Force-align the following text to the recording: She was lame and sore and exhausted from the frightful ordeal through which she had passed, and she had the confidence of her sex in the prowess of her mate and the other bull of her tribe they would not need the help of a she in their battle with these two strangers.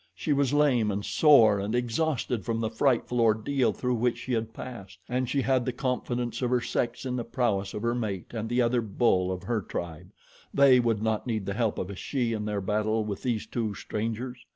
She 0.15 0.33
was 0.33 0.51
lame 0.51 0.89
and 0.89 1.05
sore 1.05 1.59
and 1.59 1.75
exhausted 1.75 2.43
from 2.43 2.59
the 2.59 2.71
frightful 2.71 3.21
ordeal 3.21 3.71
through 3.71 3.93
which 3.93 4.17
she 4.17 4.33
had 4.33 4.51
passed, 4.51 4.97
and 5.07 5.29
she 5.29 5.43
had 5.43 5.63
the 5.63 5.71
confidence 5.71 6.41
of 6.41 6.49
her 6.49 6.59
sex 6.59 7.05
in 7.05 7.15
the 7.17 7.23
prowess 7.23 7.75
of 7.75 7.83
her 7.83 7.93
mate 7.93 8.33
and 8.33 8.49
the 8.49 8.63
other 8.63 8.81
bull 8.81 9.31
of 9.31 9.43
her 9.43 9.61
tribe 9.61 10.09
they 10.51 10.79
would 10.79 11.03
not 11.03 11.27
need 11.27 11.45
the 11.45 11.53
help 11.53 11.77
of 11.77 11.91
a 11.91 11.95
she 11.95 12.33
in 12.33 12.45
their 12.45 12.61
battle 12.61 13.03
with 13.05 13.21
these 13.21 13.45
two 13.45 13.75
strangers. 13.75 14.43